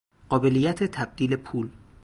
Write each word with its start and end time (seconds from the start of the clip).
قابلیّت 0.29 0.83
تبدیل 0.83 1.35
پول 1.35 1.69